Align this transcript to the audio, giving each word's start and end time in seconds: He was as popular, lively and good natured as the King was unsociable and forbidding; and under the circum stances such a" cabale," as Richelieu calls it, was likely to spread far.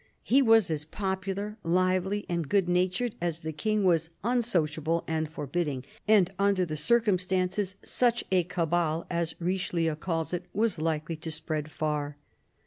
He 0.23 0.41
was 0.41 0.71
as 0.71 0.83
popular, 0.83 1.57
lively 1.63 2.25
and 2.27 2.49
good 2.49 2.67
natured 2.67 3.13
as 3.21 3.41
the 3.41 3.51
King 3.53 3.83
was 3.83 4.09
unsociable 4.23 5.03
and 5.07 5.29
forbidding; 5.31 5.85
and 6.07 6.31
under 6.39 6.65
the 6.65 6.75
circum 6.75 7.19
stances 7.19 7.75
such 7.85 8.23
a" 8.31 8.43
cabale," 8.45 9.05
as 9.11 9.35
Richelieu 9.39 9.95
calls 9.95 10.33
it, 10.33 10.45
was 10.55 10.79
likely 10.79 11.17
to 11.17 11.29
spread 11.29 11.69
far. 11.69 12.17